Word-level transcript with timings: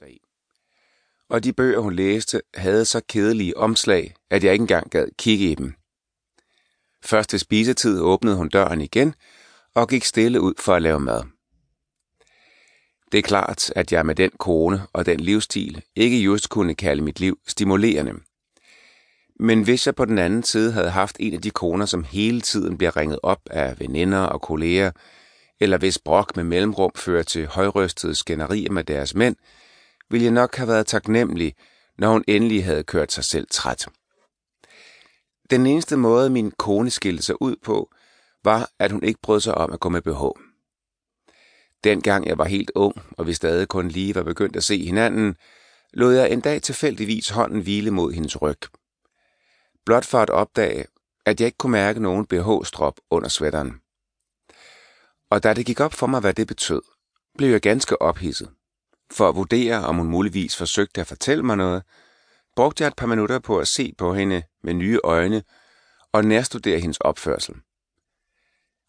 sig 0.00 0.12
i. 0.12 0.20
Og 1.28 1.44
de 1.44 1.52
bøger, 1.52 1.78
hun 1.78 1.94
læste, 1.94 2.42
havde 2.54 2.84
så 2.84 3.00
kedelige 3.08 3.56
omslag, 3.56 4.14
at 4.30 4.44
jeg 4.44 4.52
ikke 4.52 4.62
engang 4.62 4.90
gad 4.90 5.08
kigge 5.18 5.50
i 5.50 5.54
dem. 5.54 5.74
Først 7.04 7.30
til 7.30 7.40
spisetid 7.40 8.00
åbnede 8.00 8.36
hun 8.36 8.48
døren 8.48 8.80
igen 8.80 9.14
og 9.74 9.88
gik 9.88 10.04
stille 10.04 10.40
ud 10.40 10.54
for 10.58 10.74
at 10.74 10.82
lave 10.82 11.00
mad. 11.00 11.22
Det 13.12 13.18
er 13.18 13.22
klart, 13.22 13.72
at 13.76 13.92
jeg 13.92 14.06
med 14.06 14.14
den 14.14 14.30
kone 14.38 14.82
og 14.92 15.06
den 15.06 15.20
livsstil 15.20 15.82
ikke 15.96 16.18
just 16.18 16.48
kunne 16.48 16.74
kalde 16.74 17.02
mit 17.02 17.20
liv 17.20 17.38
stimulerende. 17.46 18.14
Men 19.40 19.62
hvis 19.62 19.86
jeg 19.86 19.94
på 19.94 20.04
den 20.04 20.18
anden 20.18 20.42
side 20.42 20.72
havde 20.72 20.90
haft 20.90 21.16
en 21.20 21.34
af 21.34 21.42
de 21.42 21.50
koner, 21.50 21.86
som 21.86 22.04
hele 22.04 22.40
tiden 22.40 22.78
bliver 22.78 22.96
ringet 22.96 23.18
op 23.22 23.40
af 23.50 23.80
veninder 23.80 24.20
og 24.20 24.40
kolleger, 24.40 24.90
eller 25.60 25.78
hvis 25.78 25.98
brok 25.98 26.36
med 26.36 26.44
mellemrum 26.44 26.90
fører 26.96 27.22
til 27.22 27.46
højrystede 27.46 28.14
skænderier 28.14 28.72
med 28.72 28.84
deres 28.84 29.14
mænd, 29.14 29.36
ville 30.10 30.24
jeg 30.24 30.32
nok 30.32 30.56
have 30.56 30.68
været 30.68 30.86
taknemmelig, 30.86 31.54
når 31.98 32.12
hun 32.12 32.24
endelig 32.28 32.64
havde 32.64 32.84
kørt 32.84 33.12
sig 33.12 33.24
selv 33.24 33.46
træt. 33.50 33.88
Den 35.50 35.66
eneste 35.66 35.96
måde, 35.96 36.30
min 36.30 36.50
kone 36.50 36.90
skilte 36.90 37.22
sig 37.22 37.42
ud 37.42 37.56
på, 37.62 37.90
var, 38.44 38.70
at 38.78 38.92
hun 38.92 39.04
ikke 39.04 39.20
brød 39.22 39.40
sig 39.40 39.54
om 39.54 39.72
at 39.72 39.80
gå 39.80 39.88
med 39.88 40.02
BH. 40.02 40.40
Dengang 41.84 42.26
jeg 42.26 42.38
var 42.38 42.44
helt 42.44 42.70
ung, 42.74 42.94
og 43.18 43.26
vi 43.26 43.34
stadig 43.34 43.68
kun 43.68 43.88
lige 43.88 44.14
var 44.14 44.22
begyndt 44.22 44.56
at 44.56 44.64
se 44.64 44.84
hinanden, 44.84 45.36
lod 45.92 46.14
jeg 46.14 46.32
en 46.32 46.40
dag 46.40 46.62
tilfældigvis 46.62 47.28
hånden 47.28 47.60
hvile 47.60 47.90
mod 47.90 48.12
hendes 48.12 48.42
ryg. 48.42 48.58
Blot 49.86 50.04
for 50.04 50.18
at 50.18 50.30
opdage, 50.30 50.86
at 51.26 51.40
jeg 51.40 51.46
ikke 51.46 51.58
kunne 51.58 51.72
mærke 51.72 52.00
nogen 52.00 52.26
BH-strop 52.26 53.00
under 53.10 53.28
sweateren. 53.28 53.80
Og 55.30 55.42
da 55.42 55.54
det 55.54 55.66
gik 55.66 55.80
op 55.80 55.94
for 55.94 56.06
mig, 56.06 56.20
hvad 56.20 56.34
det 56.34 56.46
betød, 56.46 56.82
blev 57.38 57.50
jeg 57.50 57.60
ganske 57.60 58.02
ophidset. 58.02 58.50
For 59.12 59.28
at 59.28 59.36
vurdere, 59.36 59.84
om 59.84 59.96
hun 59.96 60.06
muligvis 60.06 60.56
forsøgte 60.56 61.00
at 61.00 61.06
fortælle 61.06 61.42
mig 61.42 61.56
noget, 61.56 61.82
brugte 62.56 62.82
jeg 62.82 62.88
et 62.88 62.96
par 62.96 63.06
minutter 63.06 63.38
på 63.38 63.58
at 63.58 63.68
se 63.68 63.94
på 63.98 64.14
hende 64.14 64.42
med 64.62 64.74
nye 64.74 64.98
øjne 65.04 65.42
og 66.12 66.24
nærstudere 66.24 66.80
hendes 66.80 66.98
opførsel. 66.98 67.54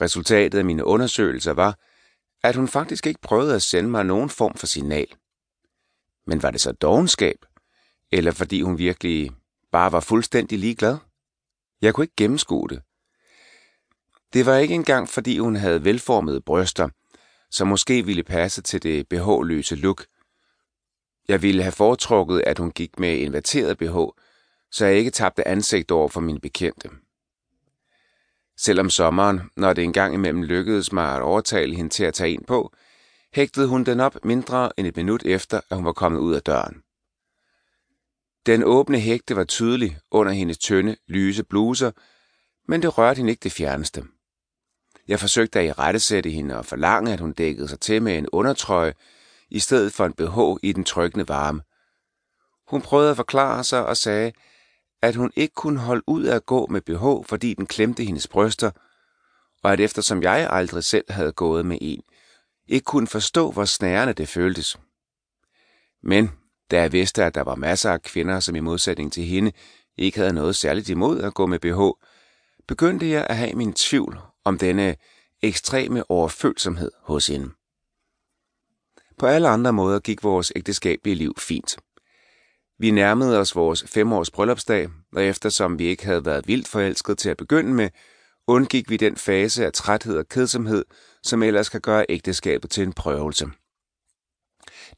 Resultatet 0.00 0.58
af 0.58 0.64
mine 0.64 0.84
undersøgelser 0.84 1.52
var, 1.52 1.78
at 2.42 2.56
hun 2.56 2.68
faktisk 2.68 3.06
ikke 3.06 3.20
prøvede 3.20 3.54
at 3.54 3.62
sende 3.62 3.90
mig 3.90 4.04
nogen 4.04 4.30
form 4.30 4.54
for 4.54 4.66
signal. 4.66 5.06
Men 6.26 6.42
var 6.42 6.50
det 6.50 6.60
så 6.60 6.72
dogenskab? 6.72 7.36
Eller 8.12 8.32
fordi 8.32 8.62
hun 8.62 8.78
virkelig 8.78 9.30
bare 9.72 9.92
var 9.92 10.00
fuldstændig 10.00 10.58
ligeglad? 10.58 10.98
Jeg 11.82 11.94
kunne 11.94 12.04
ikke 12.04 12.16
gennemskue 12.16 12.68
det. 12.68 12.82
Det 14.32 14.46
var 14.46 14.56
ikke 14.56 14.74
engang, 14.74 15.08
fordi 15.08 15.38
hun 15.38 15.56
havde 15.56 15.84
velformede 15.84 16.40
bryster, 16.40 16.88
som 17.54 17.68
måske 17.68 18.06
ville 18.06 18.22
passe 18.22 18.62
til 18.62 18.82
det 18.82 19.08
BH-løse 19.08 19.76
look. 19.76 20.06
Jeg 21.28 21.42
ville 21.42 21.62
have 21.62 21.72
foretrukket, 21.72 22.42
at 22.46 22.58
hun 22.58 22.70
gik 22.70 22.98
med 22.98 23.18
inverteret 23.18 23.78
BH, 23.78 23.96
så 24.70 24.86
jeg 24.86 24.96
ikke 24.96 25.10
tabte 25.10 25.48
ansigt 25.48 25.90
over 25.90 26.08
for 26.08 26.20
mine 26.20 26.40
bekendte. 26.40 26.88
Selvom 28.56 28.90
sommeren, 28.90 29.40
når 29.56 29.72
det 29.72 29.84
engang 29.84 30.14
imellem 30.14 30.42
lykkedes 30.42 30.92
mig 30.92 31.14
at 31.14 31.22
overtale 31.22 31.76
hende 31.76 31.90
til 31.90 32.04
at 32.04 32.14
tage 32.14 32.32
en 32.32 32.44
på, 32.44 32.74
hægtede 33.32 33.66
hun 33.66 33.84
den 33.84 34.00
op 34.00 34.24
mindre 34.24 34.70
end 34.78 34.86
et 34.86 34.96
minut 34.96 35.22
efter, 35.24 35.60
at 35.70 35.76
hun 35.76 35.84
var 35.84 35.92
kommet 35.92 36.18
ud 36.18 36.34
af 36.34 36.42
døren. 36.42 36.82
Den 38.46 38.62
åbne 38.62 39.00
hægte 39.00 39.36
var 39.36 39.44
tydelig 39.44 39.98
under 40.10 40.32
hendes 40.32 40.58
tynde, 40.58 40.96
lyse 41.06 41.44
bluser, 41.44 41.90
men 42.68 42.82
det 42.82 42.98
rørte 42.98 43.18
hende 43.18 43.30
ikke 43.30 43.44
det 43.44 43.52
fjerneste. 43.52 44.04
Jeg 45.08 45.20
forsøgte 45.20 45.60
at 45.60 45.66
irettesætte 45.66 46.30
hende 46.30 46.58
og 46.58 46.66
forlange, 46.66 47.12
at 47.12 47.20
hun 47.20 47.32
dækkede 47.32 47.68
sig 47.68 47.80
til 47.80 48.02
med 48.02 48.18
en 48.18 48.28
undertrøje, 48.32 48.94
i 49.50 49.58
stedet 49.58 49.92
for 49.92 50.06
en 50.06 50.12
BH 50.12 50.66
i 50.66 50.72
den 50.72 50.84
tryggende 50.84 51.28
varme. 51.28 51.62
Hun 52.68 52.82
prøvede 52.82 53.10
at 53.10 53.16
forklare 53.16 53.64
sig 53.64 53.86
og 53.86 53.96
sagde, 53.96 54.32
at 55.02 55.14
hun 55.14 55.32
ikke 55.36 55.54
kunne 55.54 55.80
holde 55.80 56.02
ud 56.06 56.26
at 56.26 56.46
gå 56.46 56.66
med 56.66 56.80
BH, 56.80 57.28
fordi 57.28 57.54
den 57.54 57.66
klemte 57.66 58.04
hendes 58.04 58.28
bryster, 58.28 58.70
og 59.62 59.72
at 59.72 59.80
eftersom 59.80 60.22
jeg 60.22 60.48
aldrig 60.50 60.84
selv 60.84 61.04
havde 61.08 61.32
gået 61.32 61.66
med 61.66 61.78
en, 61.80 62.02
ikke 62.68 62.84
kunne 62.84 63.06
forstå, 63.06 63.50
hvor 63.50 63.64
snærende 63.64 64.12
det 64.12 64.28
føltes. 64.28 64.78
Men 66.02 66.30
da 66.70 66.80
jeg 66.80 66.92
vidste, 66.92 67.24
at 67.24 67.34
der 67.34 67.42
var 67.42 67.54
masser 67.54 67.92
af 67.92 68.02
kvinder, 68.02 68.40
som 68.40 68.56
i 68.56 68.60
modsætning 68.60 69.12
til 69.12 69.24
hende 69.24 69.52
ikke 69.96 70.18
havde 70.18 70.32
noget 70.32 70.56
særligt 70.56 70.88
imod 70.88 71.20
at 71.20 71.34
gå 71.34 71.46
med 71.46 71.58
BH, 71.58 72.06
begyndte 72.68 73.10
jeg 73.10 73.26
at 73.30 73.36
have 73.36 73.54
min 73.54 73.72
tvivl 73.72 74.18
om 74.44 74.58
denne 74.58 74.96
ekstreme 75.42 76.10
overfølsomhed 76.10 76.90
hos 77.02 77.26
hende. 77.26 77.50
På 79.18 79.26
alle 79.26 79.48
andre 79.48 79.72
måder 79.72 80.00
gik 80.00 80.24
vores 80.24 80.52
ægteskabelige 80.56 81.14
liv 81.14 81.34
fint. 81.38 81.76
Vi 82.78 82.90
nærmede 82.90 83.38
os 83.40 83.56
vores 83.56 83.84
femårs 83.88 84.30
bryllupsdag, 84.30 84.88
og 85.12 85.24
eftersom 85.24 85.78
vi 85.78 85.84
ikke 85.84 86.04
havde 86.04 86.24
været 86.24 86.48
vildt 86.48 86.68
forelsket 86.68 87.18
til 87.18 87.30
at 87.30 87.36
begynde 87.36 87.74
med, 87.74 87.90
undgik 88.46 88.90
vi 88.90 88.96
den 88.96 89.16
fase 89.16 89.66
af 89.66 89.72
træthed 89.72 90.18
og 90.18 90.28
kedsomhed, 90.28 90.84
som 91.22 91.42
ellers 91.42 91.68
kan 91.68 91.80
gøre 91.80 92.06
ægteskabet 92.08 92.70
til 92.70 92.82
en 92.82 92.92
prøvelse. 92.92 93.46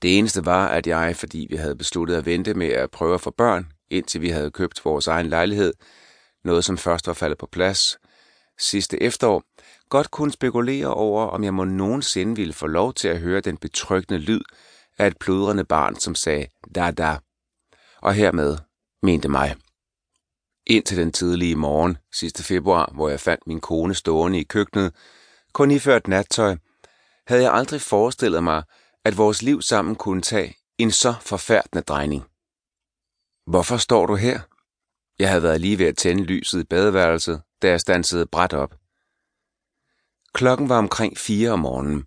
Det 0.02 0.18
eneste 0.18 0.44
var, 0.44 0.68
at 0.68 0.86
jeg, 0.86 1.16
fordi 1.16 1.46
vi 1.50 1.56
havde 1.56 1.76
besluttet 1.76 2.16
at 2.16 2.26
vente 2.26 2.54
med 2.54 2.68
at 2.68 2.90
prøve 2.90 3.14
at 3.14 3.20
få 3.20 3.30
børn, 3.30 3.72
indtil 3.90 4.20
vi 4.20 4.28
havde 4.28 4.50
købt 4.50 4.84
vores 4.84 5.06
egen 5.06 5.26
lejlighed, 5.26 5.72
noget 6.44 6.64
som 6.64 6.78
først 6.78 7.06
var 7.06 7.12
faldet 7.12 7.38
på 7.38 7.48
plads 7.52 7.98
sidste 8.58 9.02
efterår, 9.02 9.42
godt 9.88 10.10
kunne 10.10 10.32
spekulere 10.32 10.94
over, 10.94 11.26
om 11.26 11.44
jeg 11.44 11.54
må 11.54 11.64
nogensinde 11.64 12.36
ville 12.36 12.52
få 12.52 12.66
lov 12.66 12.94
til 12.94 13.08
at 13.08 13.20
høre 13.20 13.40
den 13.40 13.56
betryggende 13.56 14.20
lyd 14.20 14.40
af 14.98 15.06
et 15.06 15.18
pludrende 15.18 15.64
barn, 15.64 15.96
som 15.96 16.14
sagde 16.14 16.46
da 16.74 16.90
da, 16.90 17.18
og 18.02 18.14
hermed 18.14 18.58
mente 19.02 19.28
mig. 19.28 19.56
Indtil 20.66 20.96
den 20.96 21.12
tidlige 21.12 21.56
morgen 21.56 21.98
sidste 22.12 22.42
februar, 22.42 22.90
hvor 22.94 23.08
jeg 23.08 23.20
fandt 23.20 23.46
min 23.46 23.60
kone 23.60 23.94
stående 23.94 24.40
i 24.40 24.44
køkkenet, 24.44 24.94
kun 25.52 25.70
iført 25.70 26.08
nattøj, 26.08 26.56
havde 27.26 27.42
jeg 27.42 27.52
aldrig 27.52 27.80
forestillet 27.80 28.44
mig, 28.44 28.62
at 29.04 29.16
vores 29.16 29.42
liv 29.42 29.62
sammen 29.62 29.94
kunne 29.94 30.22
tage 30.22 30.56
en 30.78 30.90
så 30.90 31.14
forfærdende 31.20 31.82
drejning. 31.82 32.24
Hvorfor 33.46 33.76
står 33.76 34.06
du 34.06 34.14
her? 34.14 34.40
Jeg 35.18 35.28
havde 35.28 35.42
været 35.42 35.60
lige 35.60 35.78
ved 35.78 35.86
at 35.86 35.96
tænde 35.96 36.24
lyset 36.24 36.60
i 36.60 36.64
badeværelset, 36.64 37.42
da 37.62 37.68
jeg 37.68 37.80
stansede 37.80 38.26
bræt 38.26 38.52
op. 38.52 38.74
Klokken 40.34 40.68
var 40.68 40.78
omkring 40.78 41.18
fire 41.18 41.50
om 41.50 41.58
morgenen, 41.58 42.04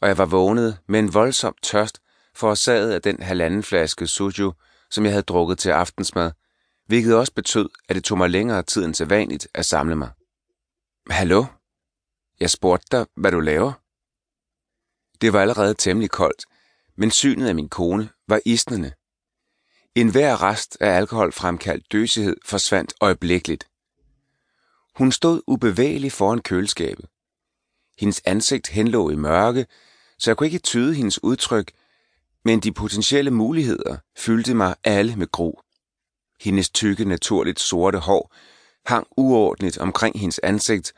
og 0.00 0.08
jeg 0.08 0.18
var 0.18 0.26
vågnet 0.26 0.78
med 0.88 1.00
en 1.00 1.14
voldsom 1.14 1.54
tørst 1.62 2.00
forårsaget 2.34 2.92
af 2.92 3.02
den 3.02 3.22
halvanden 3.22 3.62
flaske 3.62 4.06
suju, 4.06 4.52
som 4.90 5.04
jeg 5.04 5.12
havde 5.12 5.22
drukket 5.22 5.58
til 5.58 5.70
aftensmad, 5.70 6.32
hvilket 6.86 7.16
også 7.16 7.32
betød, 7.34 7.68
at 7.88 7.96
det 7.96 8.04
tog 8.04 8.18
mig 8.18 8.30
længere 8.30 8.62
tid 8.62 8.84
end 8.84 8.94
sædvanligt 8.94 9.48
at 9.54 9.66
samle 9.66 9.96
mig. 9.96 10.10
Hallo? 11.10 11.44
Jeg 12.40 12.50
spurgte 12.50 12.86
dig, 12.92 13.06
hvad 13.16 13.30
du 13.30 13.40
laver. 13.40 13.72
Det 15.20 15.32
var 15.32 15.40
allerede 15.40 15.74
temmelig 15.74 16.10
koldt, 16.10 16.44
men 16.96 17.10
synet 17.10 17.48
af 17.48 17.54
min 17.54 17.68
kone 17.68 18.08
var 18.28 18.40
isnende. 18.46 18.92
En 19.94 20.10
hver 20.10 20.42
rest 20.42 20.76
af 20.80 20.90
alkohol 20.90 21.32
fremkaldt 21.32 21.92
døsighed 21.92 22.36
forsvandt 22.44 22.94
øjeblikkeligt. 23.00 23.69
Hun 25.00 25.12
stod 25.12 25.42
ubevægelig 25.46 26.12
foran 26.12 26.40
køleskabet. 26.40 27.06
Hendes 27.98 28.22
ansigt 28.24 28.68
henlå 28.68 29.10
i 29.10 29.14
mørke, 29.14 29.66
så 30.18 30.30
jeg 30.30 30.36
kunne 30.36 30.46
ikke 30.46 30.58
tyde 30.58 30.94
hendes 30.94 31.24
udtryk, 31.24 31.72
men 32.44 32.60
de 32.60 32.72
potentielle 32.72 33.30
muligheder 33.30 33.96
fyldte 34.16 34.54
mig 34.54 34.74
alle 34.84 35.16
med 35.16 35.26
gro. 35.30 35.60
Hendes 36.40 36.70
tykke, 36.70 37.04
naturligt 37.04 37.60
sorte 37.60 37.98
hår 37.98 38.34
hang 38.86 39.06
uordnet 39.16 39.78
omkring 39.78 40.20
hendes 40.20 40.38
ansigt, 40.38 40.92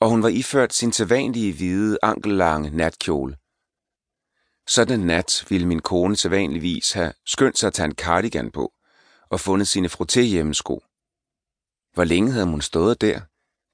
og 0.00 0.10
hun 0.10 0.22
var 0.22 0.28
iført 0.28 0.74
sin 0.74 0.92
sædvanlige 0.92 1.52
hvide, 1.52 1.98
ankellange 2.02 2.70
natkjole. 2.70 3.36
Sådan 4.66 5.00
en 5.00 5.06
nat 5.06 5.44
ville 5.48 5.66
min 5.66 5.80
kone 5.80 6.16
sædvanligvis 6.16 6.92
have 6.92 7.12
skyndt 7.26 7.58
sig 7.58 7.66
at 7.66 7.74
tage 7.74 7.86
en 7.86 7.94
cardigan 7.94 8.50
på 8.50 8.72
og 9.30 9.40
fundet 9.40 9.68
sine 9.68 9.88
frotté-hjemmesko. 9.88 10.91
Hvor 11.92 12.04
længe 12.04 12.32
havde 12.32 12.46
hun 12.46 12.60
stået 12.60 13.00
der, 13.00 13.20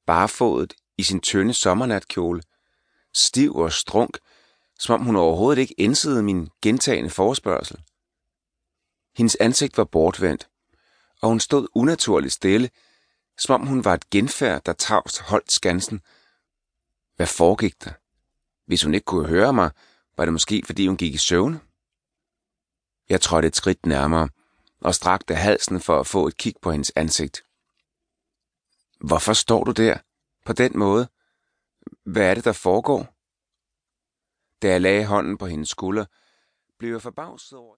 barefodet 0.06 0.74
i 0.98 1.02
sin 1.02 1.20
tynde 1.20 1.54
sommernatkjole, 1.54 2.42
stiv 3.14 3.56
og 3.56 3.72
strunk, 3.72 4.18
som 4.78 5.00
om 5.00 5.06
hun 5.06 5.16
overhovedet 5.16 5.60
ikke 5.60 5.80
indsede 5.80 6.22
min 6.22 6.48
gentagende 6.62 7.10
forespørgsel. 7.10 7.82
Hendes 9.16 9.36
ansigt 9.40 9.76
var 9.76 9.84
bortvendt, 9.84 10.48
og 11.22 11.28
hun 11.28 11.40
stod 11.40 11.68
unaturligt 11.74 12.32
stille, 12.32 12.70
som 13.38 13.60
om 13.60 13.66
hun 13.66 13.84
var 13.84 13.94
et 13.94 14.10
genfærd, 14.10 14.64
der 14.64 14.72
tavst 14.72 15.20
holdt 15.20 15.52
skansen. 15.52 16.00
Hvad 17.16 17.26
foregik 17.26 17.84
der? 17.84 17.92
Hvis 18.66 18.82
hun 18.82 18.94
ikke 18.94 19.04
kunne 19.04 19.28
høre 19.28 19.52
mig, 19.52 19.70
var 20.16 20.24
det 20.24 20.32
måske, 20.32 20.62
fordi 20.66 20.86
hun 20.86 20.96
gik 20.96 21.14
i 21.14 21.18
søvn? 21.18 21.60
Jeg 23.08 23.20
trådte 23.20 23.48
et 23.48 23.56
skridt 23.56 23.86
nærmere 23.86 24.28
og 24.80 24.94
strakte 24.94 25.34
halsen 25.34 25.80
for 25.80 26.00
at 26.00 26.06
få 26.06 26.26
et 26.26 26.36
kig 26.36 26.54
på 26.62 26.72
hendes 26.72 26.92
ansigt. 26.96 27.42
Hvorfor 29.00 29.32
står 29.32 29.64
du 29.64 29.72
der? 29.72 29.98
På 30.44 30.52
den 30.52 30.78
måde? 30.78 31.08
Hvad 32.04 32.30
er 32.30 32.34
det, 32.34 32.44
der 32.44 32.52
foregår? 32.52 33.00
Da 34.62 34.68
jeg 34.68 34.80
lagde 34.80 35.06
hånden 35.06 35.38
på 35.38 35.46
hendes 35.46 35.68
skulder, 35.68 36.04
blev 36.78 36.90
jeg 36.90 37.02
forbavset 37.02 37.58
over... 37.58 37.66